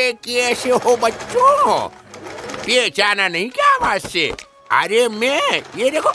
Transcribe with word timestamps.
अरे 0.00 0.12
कैसे 0.24 0.70
हो 0.70 0.96
बच्चों? 0.96 1.88
पहचाना 1.88 3.26
नहीं 3.28 3.48
क्या 3.50 3.66
आवाज़ 3.74 4.06
से? 4.06 4.26
अरे 4.72 5.08
मैं, 5.08 5.62
ये 5.76 5.90
देखो। 5.90 6.12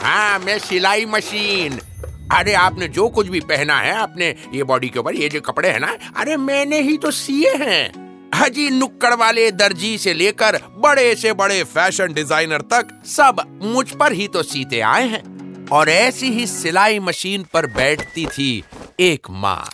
हाँ 0.00 0.38
मैं 0.38 0.58
सिलाई 0.58 1.04
मशीन। 1.06 1.78
अरे 2.32 2.54
आपने 2.54 2.88
जो 2.88 3.08
कुछ 3.08 3.28
भी 3.28 3.40
पहना 3.40 3.78
है, 3.80 3.92
आपने 3.94 4.34
ये 4.54 4.62
बॉडी 4.62 4.88
के 4.88 4.98
ऊपर, 4.98 5.14
ये 5.14 5.28
जो 5.28 5.40
कपड़े 5.40 5.68
हैं 5.68 5.80
ना, 5.80 5.96
अरे 6.16 6.36
मैंने 6.36 6.80
ही 6.80 6.96
तो 6.96 7.10
सिए 7.10 7.54
हैं। 7.54 8.30
हजी 8.34 8.68
नुक्कड़ 8.70 9.14
वाले 9.14 9.50
दर्जी 9.50 9.96
से 9.98 10.14
लेकर 10.14 10.60
बड़े 10.78 11.14
से 11.14 11.32
बड़े 11.32 11.62
फ़ैशन 11.64 12.12
डिज़ाइनर 12.12 12.60
तक 12.72 13.00
सब 13.06 13.60
मुझ 13.62 13.90
पर 13.90 14.12
ही 14.12 14.28
तो 14.28 14.42
सीते 14.42 14.80
आए 14.80 15.08
हैं। 15.08 15.68
और 15.68 15.88
ऐसी 15.88 16.30
ही 16.30 16.46
सिलाई 16.46 16.98
मशीन 16.98 17.46
पर 17.54 17.66
बैठती 17.66 18.26
थी 18.26 18.64
एक 19.00 19.26
माँ। 19.30 19.64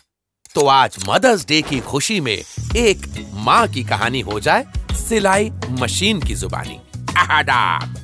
तो 0.54 0.66
आज 0.66 0.96
मदर्स 1.08 1.46
डे 1.46 1.62
की 1.62 1.80
खुशी 1.80 2.20
में 2.20 2.42
एक 2.76 3.30
माँ 3.34 3.68
की 3.68 3.84
कहानी 3.84 4.20
हो 4.20 4.40
जाए 4.40 4.64
सिलाई 4.92 5.50
मशीन 5.70 6.20
की 6.20 6.34
जुबानी। 6.34 6.80
आदाब। 7.16 7.94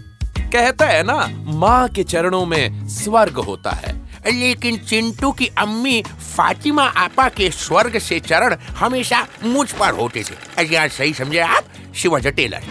कहता 0.52 0.86
है 0.86 1.02
ना, 1.02 1.28
माँ 1.32 1.88
के 1.88 2.04
चरणों 2.04 2.46
में 2.46 2.88
स्वर्ग 2.88 3.32
होता 3.32 3.70
है। 3.70 4.08
लेकिन 4.40 4.78
चिंटू 4.78 5.32
की 5.32 5.46
अम्मी 5.46 6.02
फातिमा 6.36 6.82
आपा 6.82 7.28
के 7.28 7.50
स्वर्ग 7.50 7.98
से 7.98 8.20
चरण 8.20 8.56
हमेशा 8.56 9.26
मुझ 9.44 9.72
पर 9.72 9.90
होते 9.90 10.24
थे। 10.24 10.74
यार 10.74 10.88
सही 10.88 11.14
समझे 11.14 11.38
आप? 11.38 11.64
शिवाज 11.94 12.26
टेलर। 12.26 12.64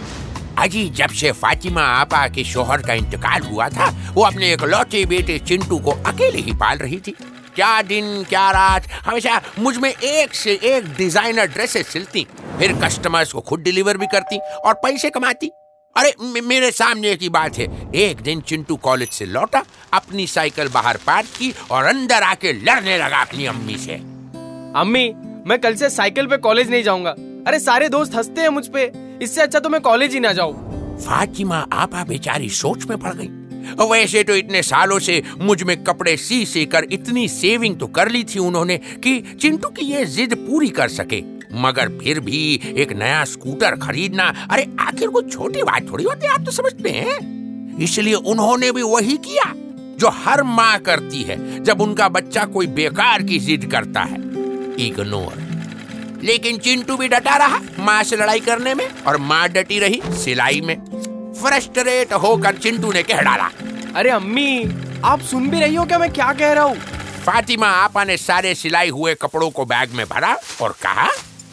अजी, 0.58 0.90
जब 0.90 1.08
से 1.08 1.32
फातिमा 1.32 1.82
आपा 1.82 2.28
के 2.28 2.44
शोहर 2.44 2.82
का 2.82 2.92
इंतकाल 2.92 3.42
हुआ 3.42 3.68
था, 3.68 4.12
वो 4.14 4.22
अपने 4.22 4.52
इकलौते 4.52 5.04
बेटे 5.04 5.38
चिंटू 5.38 5.78
को 5.78 5.90
अकेले 5.90 6.38
ही 6.38 6.52
पाल 6.52 6.78
रही 6.78 6.96
थी। 6.96 7.14
क्या 7.54 7.80
दिन 7.82 8.24
क्या 8.24 8.50
रात? 8.50 8.88
हमेशा 9.04 9.40
मुझमें 9.58 9.90
एक 9.90 10.34
से 10.34 10.58
एक 10.64 10.88
डिज़ाइनर 10.96 11.46
ड्रेसेस 11.46 11.88
सिलती। 11.88 12.26
फिर 12.58 12.72
कस्टमर्स 12.82 13.32
को 13.32 13.40
खुद 13.40 13.60
डिलीवर 13.60 13.96
भी 13.96 14.06
करती 14.06 14.38
और 14.38 14.74
पैसे 14.74 15.10
कमाती। 15.10 15.50
अरे 15.96 16.40
मेरे 16.40 16.70
सामने 16.70 17.14
की 17.16 17.28
बात 17.28 17.58
है। 17.58 17.66
एक 17.96 18.20
दिन 18.20 18.40
चिंटू 18.40 18.76
कॉलेज 18.76 19.08
से 19.08 19.26
लौटा 19.26 19.62
अपनी 19.94 20.26
साइकिल 20.26 20.68
बाहर 20.68 20.96
पार्क 21.06 21.26
की 21.38 21.52
और 21.70 21.84
अंदर 21.84 22.22
आके 22.22 22.52
लड़ने 22.52 22.98
लगा 22.98 23.20
अपनी 23.20 23.46
अम्मी 23.46 23.76
से। 23.76 23.94
अम्मी 24.80 25.08
मैं 25.46 25.58
कल 25.58 25.74
से 25.74 25.90
साइकिल 25.90 26.26
पे 26.26 26.36
कॉलेज 26.38 26.70
नहीं 26.70 26.82
जाऊँगा। 26.82 27.10
अरे 27.46 27.58
सारे 27.58 27.88
दोस्त 27.88 28.14
हँसते 28.14 28.40
हैं 28.40 28.48
मुझ 28.48 28.66
पे। 28.68 28.90
इससे 29.22 29.42
अच्छा 29.42 29.58
तो 29.58 29.68
मैं 29.68 29.80
कॉलेज 29.80 30.14
ही 30.14 30.20
ना 30.20 30.32
जाऊँ। 30.32 30.54
फातिमा 30.98 31.66
आपा 31.72 32.04
बेचारी 32.04 32.48
सोच 32.52 32.84
में 32.84 32.98
पड़ 32.98 33.14
गई। 33.14 33.28
वैसे 33.82 34.22
तो 34.24 34.34
इतने 34.36 34.62
सालों 34.62 34.98
से 34.98 35.22
मुझमें 35.38 35.76
कपड़े 35.84 36.16
सी 36.16 36.44
सी 36.46 36.64
कर 36.66 36.86
इतनी 36.92 37.26
सेविंग 37.28 37.78
तो 37.78 37.86
कर 37.86 38.08
ली 38.08 38.24
थी 38.24 38.38
उन्होंने 38.38 38.76
कि 39.04 39.20
चिंटू 39.40 39.68
की 39.68 39.86
ये 39.86 40.04
जिद 40.06 40.34
पूरी 40.38 40.68
कर 40.68 40.88
सके। 40.88 41.22
मगर 41.54 41.88
फिर 41.98 42.20
भी 42.20 42.60
एक 42.76 42.92
नया 42.92 43.24
स्कूटर 43.24 43.76
खरीदना, 43.76 44.24
अरे 44.50 44.66
आखिर 44.80 45.08
कोई 45.08 45.30
छोटी 45.30 45.62
बात 45.62 45.90
थोड़ी 45.90 46.04
होती 46.04 46.26
आप 46.26 46.44
तो 46.44 46.50
समझते 46.50 46.90
हैं। 46.90 47.78
इसलिए 47.78 48.14
उन्होंने 48.14 48.72
भी 48.72 48.82
वही 48.82 49.16
किया, 49.16 49.52
जो 49.98 50.08
हर 50.14 50.42
माँ 50.42 50.78
करती 50.78 51.22
है, 51.22 51.36
जब 51.64 51.80
उनका 51.80 52.08
बच्चा 52.08 52.44
कोई 52.44 52.66
बेकार 52.66 53.22
की 53.22 53.38
जिद 53.38 53.70
करता 53.72 54.02
है। 54.02 54.20
इग्नोर 54.86 55.46
लेकिन 56.22 56.58
चिंटू 56.58 56.96
भी 56.96 57.08
डटा 57.08 57.36
रहा, 57.36 57.60
माँ 57.78 58.02
से 58.02 58.16
लड़ाई 58.16 58.40
करने 58.40 58.74
में, 58.74 58.86
और 59.06 59.16
माँ 59.16 59.48
डटी 59.48 59.78
रही 59.78 60.00
सिलाई 60.16 60.60
में। 60.60 60.76
फ्रस्ट्रेट 61.42 62.12
होकर 62.22 62.56
चिंटू 62.56 62.92
ने 62.92 63.02
कह 63.02 63.20
डाला 63.22 63.50
अरे 63.96 64.10
अम्मी 64.10 65.00
आप 65.04 65.20
सुन 65.20 65.48
भी 65.50 65.60
रही 65.60 65.74
हो 65.74 65.84
क्या? 65.84 65.98
मैं 65.98 66.10
क्या 66.12 66.32
कह 66.32 66.52
रहा 66.52 66.64
हूँ? 66.64 66.76
फातिमा 67.24 67.68
आपा 67.68 68.04
ने 68.04 68.16
सारे 68.16 68.54
सिलाई 68.54 68.88
हुए 68.90 69.14
कपड़ों 69.22 69.50
को 69.50 69.64
बैग 69.64 69.92
में 69.94 70.04
भरा 70.06 70.36
और 70.62 70.74
कहा 70.82 71.08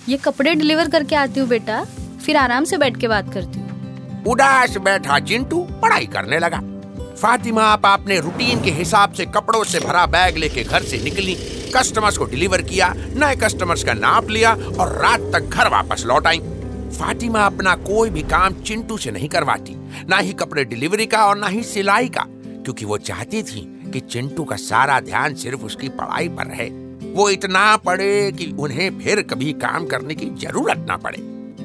ये 0.09 0.17
कपड़े 0.17 0.53
डिलीवर 0.55 0.89
करके 0.89 1.15
आती 1.15 1.39
हूँ 1.39 1.47
बेटा 1.49 1.83
फिर 2.25 2.37
आराम 2.37 2.63
से 2.63 2.77
बैठ 2.77 2.97
के 2.97 3.07
बात 3.07 3.33
करती 3.33 3.59
हूँ। 3.59 4.23
उदास 4.27 4.77
बैठा 4.77 5.19
चिंटू 5.21 5.61
पढ़ाई 5.81 6.05
करने 6.13 6.39
लगा। 6.39 6.59
फातिमा 7.21 7.63
आप 7.63 7.85
अपने 7.85 8.19
रूटीन 8.19 8.63
के 8.63 8.71
हिसाब 8.71 9.13
से 9.13 9.25
कपड़ों 9.25 9.63
से 9.63 9.79
भरा 9.79 10.05
बैग 10.05 10.37
लेके 10.37 10.63
घर 10.63 10.83
से 10.83 10.97
निकली 11.03 11.35
कस्टमर्स 11.75 12.17
को 12.17 12.25
डिलीवर 12.25 12.61
किया 12.61 12.93
नए 12.95 13.35
कस्टमर्स 13.35 13.83
का 13.83 13.93
नाप 13.93 14.29
लिया 14.29 14.51
और 14.51 14.95
रात 15.03 15.31
तक 15.33 15.49
घर 15.49 15.67
वापस 15.69 16.03
लौट 16.05 16.27
आई। 16.27 16.39
फातिमा 16.93 17.45
अपना 17.45 17.75
कोई 17.75 18.09
भी 18.09 18.21
काम 18.23 18.53
चिंटू 18.61 18.97
से 18.97 19.11
नहीं 19.11 19.29
करवाती 19.29 19.75
ना 20.09 20.17
ही 20.17 20.33
कपड़े 20.33 20.65
डिलीवरी 20.65 21.05
का 21.05 21.25
और 21.25 21.37
ना 21.37 21.47
ही 21.47 21.63
सिलाई 21.63 22.09
का 22.09 22.25
क्योंकि 22.27 22.85
वो 22.85 22.97
चाहती 22.97 23.43
थी 23.43 23.61
कि 23.93 23.99
चिंटू 24.11 24.43
का 24.43 24.55
सारा 24.55 24.99
ध्यान 25.01 25.35
सिर्फ़ 25.35 25.63
उसकी 25.65 25.89
पढ़ाई 25.99 26.29
पर 26.29 26.47
रहे 26.47 26.69
वो 27.13 27.29
इतना 27.29 27.75
पढ़े 27.77 28.31
कि 28.31 28.51
उन्हें 28.59 28.99
फिर 28.99 29.21
कभी 29.21 29.53
काम 29.61 29.85
करने 29.85 30.15
की 30.15 30.29
ज़रूरत 30.41 30.85
ना 30.89 30.97
पड़े 30.97 31.17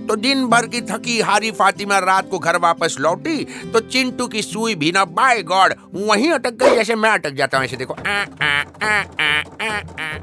तो 0.09 0.17
दिन 0.17 0.47
भर 0.49 0.67
की 0.67 0.81
थकी 0.83 1.21
हारी 1.21 1.51
फातिमा 1.53 1.99
रात 1.99 2.29
को 2.31 2.39
घर 2.39 2.57
वापस 2.57 2.97
लौटी 3.01 3.45
तो 3.73 3.81
चिंटू 3.81 4.27
की 4.29 4.43
सुई 4.43 4.75
भी 4.75 4.93
ना 4.93 5.05
बाय 5.19 5.43
गॉड 5.43 5.75
वहीं 5.95 6.31
अटक 6.31 6.55
गई 6.63 6.75
जैसे 6.77 6.95
मैं 6.95 7.11
अटक 7.11 7.35
जाता 7.35 7.59
हूँ 7.59 7.65
ऐसे 7.65 7.77
देखो 7.77 7.95
आ, 7.95 7.99
आ, 7.99 8.63
आ, 8.83 9.03
आ, 9.21 9.43
आ, 9.63 9.77
आ। 10.01 10.19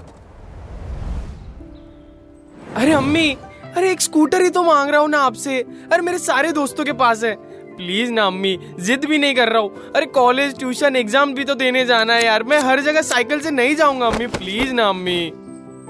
अरे 2.75 2.91
अम्मी 2.93 3.37
अरे 3.75 3.91
एक 3.91 4.01
स्कूटर 4.01 4.41
ही 4.41 4.49
तो 4.49 4.63
मांग 4.63 4.89
रहा 4.89 4.99
हूँ 5.01 5.09
ना 5.09 5.19
आपसे। 5.19 5.59
अरे 5.91 6.01
मेरे 6.01 6.17
सारे 6.19 6.51
दोस्तों 6.51 6.85
के 6.85 6.93
पास 6.93 7.23
है। 7.23 7.35
प्लीज़ 7.77 8.11
ना 8.11 8.25
अम्मी 8.25 8.57
जिद 8.79 9.05
भी 9.05 9.17
नहीं 9.17 9.35
कर 9.35 9.49
रहा 9.49 9.61
हूँ। 9.61 9.91
अरे 9.95 10.05
कॉलेज 10.05 10.57
ट्यूशन 10.59 10.95
एग्ज़ाम 10.95 11.33
भी 11.33 11.43
तो 11.43 11.55
देने 11.55 11.85
जाना 11.85 12.13
है 12.13 12.25
यार। 12.25 12.43
मैं 12.43 12.59
हर 12.59 12.81
जगह 12.81 13.01
साइकिल 13.03 13.41
से 13.41 13.51
नहीं 13.51 13.75
जाऊँगा 13.75 14.07
अम्मी। 14.07 14.27
प्लीज़ 14.27 14.73
ना 14.73 14.87
अम्मी। 14.89 15.27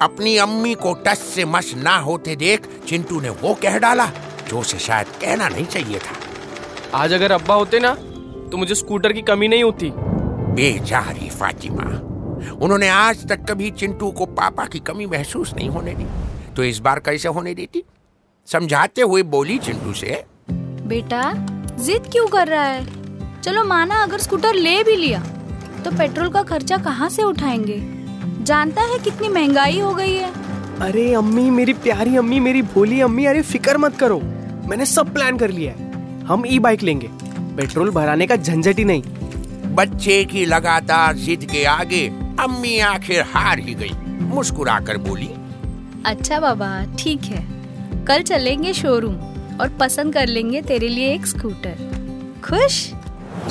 अपनी 0.02 0.36
अम्मी 0.38 0.74
को 0.74 0.94
टच 1.06 1.18
से 1.18 1.46
मस 1.46 1.74
ना 1.78 1.96
होते 2.00 2.36
देख 2.36 2.68
चिंटू 2.88 3.22
ने 3.22 3.30
वो 3.32 3.54
कह 3.54 3.78
डाला 3.80 4.12
जो 4.50 4.60
उसे 4.60 4.80
शायद 4.80 5.08
कहना 5.22 5.48
नहीं 5.50 5.66
चाहिए 5.66 6.00
था। 6.00 6.16
आज 6.94 7.14
अगर 7.14 7.32
अब्बा 7.32 7.56
होते 7.56 7.80
ना 7.80 7.94
तो 8.52 8.58
मुझे 8.58 8.76
स्कूटर 8.76 9.14
की 9.14 9.22
कमी 9.22 9.48
नहीं 9.48 9.64
होती। 9.64 9.92
बेचारी 10.56 11.30
फातिमा। 11.30 11.84
उन्होंने 12.56 12.90
आज 12.90 13.28
तक 13.30 13.46
कभी 13.50 13.72
चिंटू 13.72 14.12
को 14.12 14.26
पापा 14.26 14.66
की 14.66 14.80
कमी 14.80 15.06
महसूस 15.06 15.54
नहीं 15.54 15.70
होने 15.70 15.94
दी। 15.94 16.06
तो 16.58 16.64
इस 16.64 16.78
बार 16.80 17.00
कैसे 17.00 17.30
होने 17.30 17.54
देती? 17.54 17.84
समझाते 18.48 19.02
हुए 19.02 19.24
बोली 19.26 19.58
चिंटू 19.58 19.94
से 19.94 20.24
बेटा 20.88 21.22
जिद 21.78 22.08
क्यों 22.12 22.28
कर 22.28 22.48
रहा 22.48 22.64
है? 22.64 23.42
चलो 23.42 23.64
माना 23.64 24.02
अगर 24.04 24.20
स्कूटर 24.20 24.54
ले 24.54 24.84
भी 24.84 24.96
लिया 24.96 25.20
तो 25.86 25.92
पेट्रोल 25.92 26.30
का 26.30 26.44
खर्चा 26.44 26.78
कहाँ 26.78 27.10
से 27.10 27.24
उठाएँगे? 27.24 27.78
जानता 28.44 28.82
है 28.84 29.00
कितनी 29.00 29.30
महँगाई 29.30 29.80
हो 29.80 29.94
गई 29.96 30.14
है। 30.14 30.32
अरे 30.82 31.14
अम्मी 31.14 31.50
मेरी 31.50 31.74
प्यारी 31.76 32.18
अम्मी 32.18 32.40
मेरी 32.40 32.62
भोली 32.62 33.02
अम्मी 33.02 33.26
अरे 33.26 33.42
फ़िक्र 33.42 33.78
मत 33.78 33.98
करो। 33.98 34.20
मैंने 34.70 34.86
सब 34.86 35.14
प्लान 35.14 35.38
कर 35.38 35.52
लिया 35.52 35.74
है। 35.74 36.26
हम 36.26 36.44
ई 36.48 36.60
बाइक 36.60 36.84
लेंगे। 36.84 37.10
पेट्रोल 37.56 37.92
भराने 37.92 38.28
का 38.28 38.36
झंझट 38.36 38.80
ही 38.80 38.86
नहीं। 38.86 39.04
बच्चे 39.76 40.24
की 40.26 40.46
लगातार 40.46 41.16
जिद 41.16 41.50
के 41.52 41.64
आगे 41.66 42.08
अम्मी 42.40 42.80
आखिर 42.80 43.22
हार 43.22 43.60
ही 43.60 43.74
गई। 43.74 43.92
मुस्कुराकर 44.26 44.98
बोली 44.98 45.30
अच्छा 46.08 46.40
बाबा, 46.40 46.68
ठीक 47.00 47.24
है। 47.24 47.46
कल 48.06 48.22
चलेंगे 48.22 48.74
शोरूम 48.74 49.16
और 49.62 49.70
पसंद 49.80 50.14
कर 50.14 50.28
लेंगे 50.28 50.62
तेरे 50.62 50.88
लिए 50.88 51.14
एक 51.14 51.26
स्कूटर 51.28 52.42
खुश? 52.46 52.76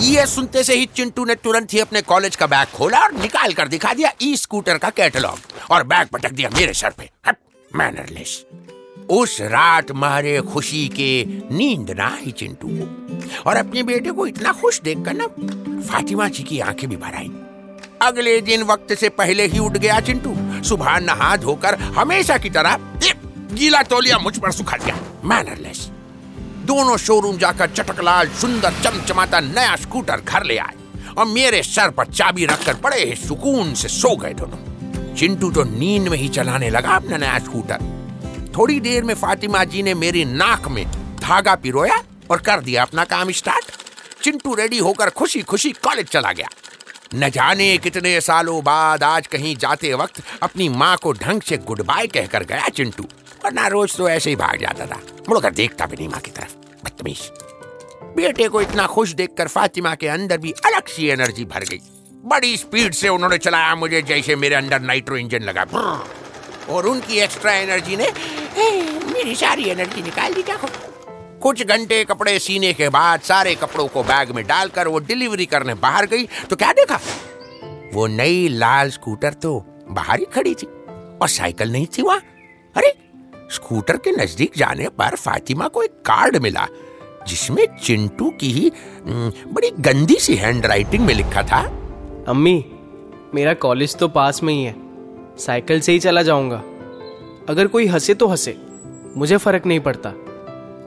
ये 0.01 0.25
सुनते 0.27 0.63
से 0.65 0.75
ही 0.75 0.87
चिंटू 0.87 1.25
ने 1.25 1.35
तुरंत 1.35 1.73
ही 1.75 1.81
अपने 1.81 2.03
कॉलेज 2.03 2.37
का 2.37 2.47
बैग 2.47 2.69
खोला 2.69 3.01
और 3.01 3.13
निकाल 3.13 3.53
कर 3.53 3.69
दिखा 3.69 3.93
दिया 3.95 4.13
ई 4.23 4.37
स्कूटर 4.37 4.79
का 4.79 4.91
कैटलॉग 4.91 5.39
और 5.71 5.83
बैग 5.85 6.09
पटक 6.09 6.33
दिया 6.33 6.51
मेरे 6.51 6.73
सर 6.73 6.91
पे। 6.91 7.11
मैनरलेस 7.71 8.45
उस 9.11 9.41
रात 9.41 9.93
मारे 9.93 10.41
खुशी 10.43 10.87
के 10.89 11.25
नींद 11.57 11.91
ना 11.91 12.07
आई 12.07 12.31
चिंटू 12.31 12.69
को। 12.73 13.51
और 13.51 13.57
अपने 13.57 13.83
बेटे 13.83 14.11
को 14.11 14.27
इतना 14.27 14.53
खुश 14.53 14.81
देखकर 14.81 15.15
ना 15.15 15.27
फातिमा 15.83 16.29
जी 16.29 16.43
की 16.43 16.61
आँखें 16.61 16.89
भी 16.91 16.97
भर 16.97 17.15
आई। 17.15 17.31
अगले 18.03 18.41
दिन 18.41 18.63
वक्त 18.63 18.95
से 18.95 19.09
पहले 19.09 19.47
ही 19.47 19.59
उठ 19.59 19.77
गया 19.77 20.01
चिंटू। 20.01 20.35
सुबह 20.69 20.99
नहा 21.01 21.37
धोकर 21.39 21.75
हमेशा 21.97 22.39
की 22.39 22.51
तरह 22.51 22.79
गीला 23.53 23.83
तौलिया 23.85 24.19
मुझ 24.19 24.37
पर 24.39 24.53
सुखा 24.53 24.77
दिया। 24.77 24.97
मैनरलेस 25.25 25.87
दोनों 26.67 26.97
शोरूम 26.99 27.37
जाकर 27.39 27.71
चटकलाल, 27.71 28.29
सुंदर, 28.31 28.73
चमचमाता 28.83 29.41
नया 29.41 29.77
स्कूटर 29.77 30.21
घर 30.21 30.45
ले 30.45 30.57
आए 30.59 30.75
और 31.19 31.27
मेरे 31.27 31.63
सर 31.63 31.91
पर 31.91 32.07
चाबी 32.07 32.47
रखकर 32.47 32.75
बड़े 32.75 33.05
ही 33.05 33.15
सुकून 33.17 33.75
से 33.75 33.89
सो 33.89 34.15
गए 34.17 34.33
दोनों। 34.35 35.15
चिंटू 35.15 35.51
तो 35.51 35.65
नींद 35.65 36.09
में 36.09 36.17
ही 36.19 36.29
चलाने 36.29 36.71
लगा 36.71 36.95
अपना 36.97 37.17
नया 37.17 37.39
स्कूटर 37.39 37.95
थोड़ी 38.57 38.79
देर 38.81 39.05
में 39.05 39.15
फातिमा 39.15 39.65
जी 39.65 39.83
ने 39.83 39.95
मेरी 39.95 40.25
नाक 40.25 40.69
में 40.69 40.85
धागा 41.21 41.55
पिरोया 41.55 42.03
और 42.31 42.39
कर 42.39 42.61
दिया 42.61 42.83
अपना 42.83 43.05
काम 43.07 43.31
स्टार्ट 43.33 43.73
चिंटू 44.23 44.55
रेडी 44.55 44.79
होकर 44.79 45.11
खुशी 45.11 45.43
खुशी 45.43 45.71
कॉलेज 45.83 46.09
चला 46.09 46.33
गया। 46.33 46.49
न 47.15 47.29
जाने 47.31 47.77
कितने 47.79 48.21
सालों 48.21 48.63
बाद 48.65 49.03
आज 49.03 49.27
कहीं 49.27 49.57
जाते 49.57 49.93
वक्त 49.95 50.23
अपनी 50.43 50.69
माँ 50.69 50.97
को 50.97 51.13
ढंग 51.13 51.43
से 51.43 51.57
गुड 51.57 51.83
बाय 51.83 52.07
कहकर 52.07 52.45
गया 52.45 52.69
चिंटू। 52.69 53.05
वरना 53.45 53.67
रोज 53.67 53.97
तो 53.97 54.09
ऐसे 54.09 54.31
ही 54.31 54.37
भाग 54.37 54.59
जाता 54.61 54.87
था। 54.87 55.01
मुड़कर 55.29 55.51
देखता 55.51 55.87
भी 55.87 55.97
नहीं 55.97 56.09
माँ 56.09 56.21
की 56.21 56.31
तरफ़। 56.31 56.55
बदतमीज। 56.85 57.21
बेटे 58.17 58.49
को 58.49 58.61
इतना 58.61 58.87
खुश 58.87 59.13
देखकर 59.13 59.49
फातिमा 59.49 59.95
के 59.95 60.09
अंदर 60.09 60.39
भी 60.39 60.53
अलग 60.65 60.87
सी 60.87 61.07
एनर्जी 61.07 61.45
भर 61.45 61.65
गई। 61.65 61.81
बड़ी 62.25 62.57
स्पीड 62.57 62.95
से 62.95 63.09
उन्होंने 63.09 63.39
चलाया 63.39 63.75
मुझे 63.75 64.03
जैसे 64.03 64.37
मेरे 64.37 64.55
अंदर 64.55 64.81
नाइट्रो 64.81 65.17
इंजन 65.17 65.43
लगा। 65.43 65.63
और 66.71 66.87
उनकी 66.87 67.19
एक्स्ट्रा 67.19 67.53
एनर्जी 67.53 67.97
ने 67.97 68.11
मेरी 69.13 69.35
सारी 69.35 69.65
एनर्जी 69.65 70.03
निकाल 70.03 70.35
दी 70.35 70.43
क्या 70.43 70.57
कुछ 71.43 71.63
घंटे 71.63 72.03
कपड़े 72.05 72.39
सीने 72.39 72.73
के 72.73 72.89
बाद 72.89 73.21
सारे 73.21 73.55
कपड़ों 73.55 73.87
को 73.89 74.03
बैग 74.03 74.31
में 74.31 74.45
डालकर 74.47 74.89
वो 74.89 74.99
डिलीवरी 74.99 75.47
करने 75.47 75.75
बाहर 75.75 76.07
गई। 76.07 76.27
तो 76.51 76.57
क्या 76.57 76.73
देखा? 76.73 77.01
वो 77.95 78.07
नई 78.07 78.49
लाल 78.49 78.91
स्कूटर 78.91 79.33
तो 79.33 79.59
बाहर 79.91 80.19
ही 80.19 80.25
खड़ी 80.25 80.55
थी 80.55 80.67
और 81.21 81.29
साइकिल 81.29 81.73
नहीं 81.73 81.87
थी 81.99 82.03
वहाँ। 82.03 82.21
अरे, 82.77 82.95
स्कूटर 83.53 83.97
के 83.97 84.11
नज़दीक 84.11 84.53
जाने 84.57 84.89
पर 84.89 85.17
फातिमा 85.17 85.69
को 85.69 85.83
एक 85.83 85.91
कार्ड 85.91 86.37
मिला, 86.37 86.67
जिसमें 87.29 87.67
चिंटू 87.85 88.31
की 88.31 88.51
ही 88.53 88.73
बड़ी 89.07 89.71
गंदी 89.81 90.15
सी 90.15 90.35
हैंड 90.35 90.67
राइटिंग 90.67 91.07
में 91.07 91.15
लिखा 91.15 91.43
था। 91.43 91.61
अम्मी, 92.29 92.65
मेरा 93.35 93.55
कॉलेज 93.55 93.97
तो 93.97 94.09
पास 94.09 94.43
में 94.43 94.55
ही 94.55 94.65
है। 94.65 94.75
साइकिल 95.39 95.81
से 95.81 95.93
ही 95.93 95.99
चला 95.99 96.23
जाऊँगा। 96.23 96.63
अगर 97.49 97.67
कोई 97.67 97.87
हंसे 97.87 98.15
तो 98.15 98.27
हंसे, 98.27 98.57
मुझे 99.17 99.37
फ़र्क 99.37 99.67
नहीं 99.67 99.81
पड़ता। 99.81 100.13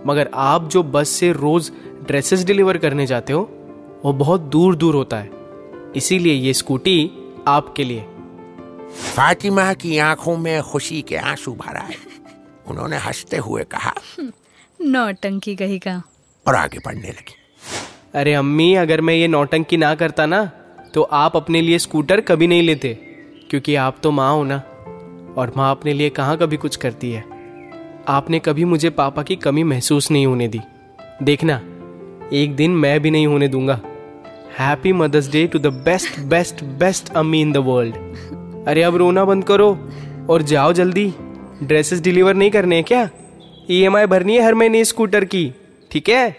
मगर 0.07 0.29
आप 0.33 0.67
जो 0.67 0.83
बस 0.83 1.09
से 1.09 1.31
रोज 1.31 1.71
ड्रेसेस 2.07 2.43
डिलीवर 2.43 2.77
करने 2.77 3.05
जाते 3.05 3.33
हो 3.33 3.41
वो 4.05 4.13
बहुत 4.13 4.41
दूर 4.41 4.75
दूर 4.75 4.95
होता 4.95 5.17
है। 5.17 5.29
इसीलिए 5.95 6.33
ये 6.33 6.53
स्कूटी 6.53 7.11
आपके 7.47 7.83
लिए। 7.83 8.01
फातिमा 9.15 9.73
की 9.73 9.97
आँखों 9.97 10.37
में 10.37 10.61
खुशी 10.63 11.01
के 11.01 11.15
आँसू 11.15 11.53
भर 11.53 11.77
है। 11.77 11.95
उन्होंने 12.67 12.97
हँसते 12.97 13.37
हुए 13.37 13.63
कहा। 13.63 13.93
नौटंकी 14.81 15.55
कही 15.55 15.79
का। 15.79 16.03
और 16.47 16.55
आगे 16.55 16.79
बढ़ने 16.85 17.09
लगी। 17.09 17.35
अरे 18.15 18.33
अम्मी 18.33 18.75
अगर 18.75 19.01
मैं 19.01 19.13
ये 19.13 19.27
नौटंकी 19.27 19.77
ना 19.77 19.95
करता 19.95 20.25
ना 20.25 20.45
तो 20.93 21.01
आप 21.01 21.35
अपने 21.35 21.61
लिए 21.61 21.79
स्कूटर 21.79 22.21
कभी 22.21 22.47
नहीं 22.47 22.63
लेते 22.63 22.93
क्योंकि 23.49 23.75
आप 23.75 23.97
तो 24.03 24.11
माँ 24.11 24.33
हो 24.33 24.43
ना। 24.43 24.55
और 25.37 25.53
माँ 25.57 25.71
अपने 25.71 25.93
लिए 25.93 26.09
कहाँ 26.09 26.37
कभी 26.37 26.57
कुछ 26.57 26.75
करती 26.75 27.11
है? 27.11 27.38
आपने 28.09 28.39
कभी 28.39 28.63
मुझे 28.65 28.89
पापा 28.89 29.23
की 29.23 29.35
कमी 29.35 29.63
महसूस 29.63 30.09
नहीं 30.11 30.25
होने 30.25 30.47
दी। 30.47 30.59
देखना, 31.23 31.55
एक 32.33 32.55
दिन 32.55 32.71
मैं 32.71 32.99
भी 32.99 33.11
नहीं 33.11 33.27
होने 33.27 33.47
दूँगा। 33.47 33.79
Happy 34.59 34.93
mother's 34.93 35.31
day 35.31 35.45
to 35.47 35.59
the 35.59 35.67
best 35.85 36.19
best 36.19 36.63
best 36.79 37.13
अम्मी 37.13 37.41
इन 37.41 37.51
द 37.51 37.57
वर्ल्ड 37.57 38.65
अरे 38.67 38.83
अब 38.83 38.95
रोना 38.95 39.25
बंद 39.25 39.43
करो 39.43 39.69
और 40.29 40.41
जाओ 40.41 40.73
जल्दी। 40.73 41.13
ड्रेसेस 41.63 42.01
डिलीवर 42.01 42.33
नहीं 42.33 42.51
करने 42.51 42.75
हैं 42.75 42.83
क्या? 42.83 43.09
ईएमआई 43.69 44.05
भरनी 44.05 44.37
है 44.37 44.45
हर 44.45 44.53
महीने 44.53 44.83
स्कूटर 44.85 45.25
की। 45.25 45.51
ठीक 45.91 46.09
है? 46.09 46.29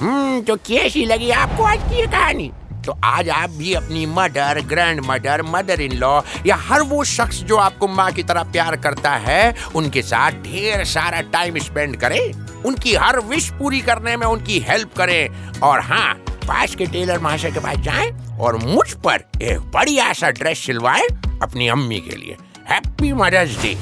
हम्म 0.00 0.40
तो 0.40 0.56
कैसी 0.56 1.04
लगी 1.04 1.30
आपको 1.30 1.62
आज 1.62 1.78
की 1.82 2.00
ये 2.00 2.06
कहानी? 2.06 2.50
तो 2.84 2.96
आज 3.04 3.28
आप 3.28 3.50
भी 3.50 3.72
अपनी 3.74 4.04
mother 4.06 4.60
grandmother 5.06 5.42
mother 5.42 5.80
in 5.80 5.92
law 5.92 6.20
या 6.46 6.56
हर 6.58 6.82
वो 6.82 7.02
शख्स 7.04 7.42
जो 7.42 7.56
आपको 7.56 7.88
माँ 7.88 8.10
की 8.12 8.22
तरह 8.22 8.42
प्यार 8.42 8.76
करता 8.76 9.10
है, 9.16 9.54
उनके 9.74 10.02
साथ 10.02 10.42
ढेर 10.44 10.84
सारा 10.84 11.20
टाइम 11.32 11.58
स्पेंड 11.58 11.96
करें। 11.96 12.32
उनकी 12.64 12.94
हर 12.94 13.18
विश 13.20 13.50
पूरी 13.50 13.80
करने 13.80 14.16
में 14.16 14.26
उनकी 14.26 14.58
हेल्प 14.60 14.96
करें। 14.96 15.60
और 15.60 15.80
हाँ 15.80 16.14
पास 16.48 16.74
के 16.74 16.86
टेलर 16.86 17.18
महाशय 17.18 17.50
के 17.50 17.60
पास 17.60 17.76
जाएँ 17.78 18.10
और 18.40 18.56
मुझ 18.56 18.92
पर 19.06 19.24
एक 19.42 19.70
बढ़िया 19.74 20.12
सा 20.12 20.30
ड्रेस 20.32 20.66
सिलवाएँ 20.66 21.06
अपनी 21.42 21.68
अम्मी 21.68 22.00
के 22.00 22.16
लिए। 22.16 22.36
हैप्पी 22.70 23.12
मदर्स 23.12 23.62
डे 23.62 23.76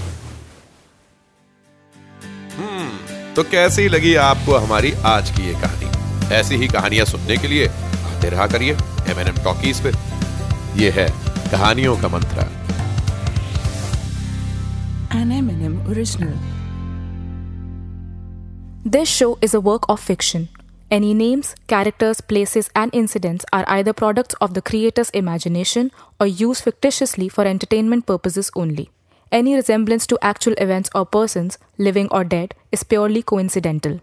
तो 3.36 3.42
कैसी 3.42 3.88
लगी 3.88 4.14
आपको 4.20 4.56
हमारी 4.56 4.92
आज 5.06 5.30
की 5.30 5.46
ये 5.46 5.52
कहानी? 5.52 6.34
ऐसी 6.34 6.56
ही 6.56 6.68
कहानियाँ 6.68 7.04
सुनने 7.06 7.36
के 7.36 7.48
लिए 7.48 7.68
आते 8.20 8.28
रहा 8.28 8.46
करिए 8.52 8.72
एम 9.10 9.18
एन 9.20 9.28
एम 9.28 9.36
टॉकीज 9.44 9.80
पे 9.84 9.90
ये 10.80 10.90
है 10.96 11.08
कहानियों 11.50 11.96
का 12.00 12.08
मंत्रा 12.16 12.48
M&M. 15.20 15.72
This 18.94 19.12
show 19.12 19.28
is 19.46 19.54
a 19.58 19.60
work 19.68 19.86
of 19.94 20.02
fiction. 20.08 20.44
Any 20.96 21.10
names, 21.20 21.48
characters, 21.72 22.20
places, 22.32 22.68
and 22.82 22.94
incidents 23.00 23.48
are 23.58 23.62
either 23.76 23.94
products 24.00 24.38
of 24.46 24.54
the 24.58 24.62
creator's 24.70 25.10
imagination 25.20 25.90
or 26.20 26.28
used 26.42 26.66
fictitiously 26.68 27.28
for 27.36 27.46
entertainment 27.52 28.06
purposes 28.12 28.52
only. 28.64 28.86
Any 29.40 29.56
resemblance 29.60 30.08
to 30.12 30.20
actual 30.32 30.58
events 30.66 30.94
or 31.00 31.04
persons, 31.18 31.58
living 31.88 32.12
or 32.20 32.24
dead, 32.36 32.54
is 32.78 32.86
purely 32.94 33.24
coincidental. 33.34 34.00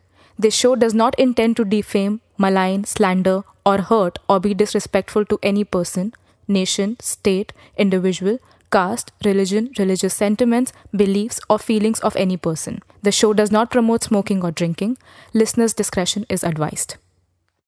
This 0.48 0.64
show 0.64 0.76
does 0.86 0.98
not 1.04 1.22
intend 1.28 1.62
to 1.62 1.70
defame, 1.76 2.20
malign, 2.48 2.84
slander, 2.96 3.38
or 3.68 3.78
hurt 3.92 4.20
or 4.30 4.40
be 4.40 4.54
disrespectful 4.54 5.26
to 5.26 5.40
any 5.44 5.64
person, 5.64 6.14
nation, 6.48 6.98
state, 7.02 7.54
individual, 7.78 8.40
caste, 8.72 9.12
religion, 9.26 9.72
religious 9.78 10.14
sentiments, 10.14 10.74
beliefs, 10.96 11.40
or 11.50 11.60
feelings 11.60 12.00
of 12.00 12.16
any 12.16 12.38
person. 12.38 12.82
The 13.04 13.12
show 13.12 13.34
does 13.34 13.52
not 13.52 13.72
promote 13.72 14.04
smoking 14.04 14.44
or 14.44 14.52
drinking. 14.52 14.98
Listeners' 15.34 15.74
discretion 15.74 16.26
is 16.30 16.44
advised. 16.44 16.96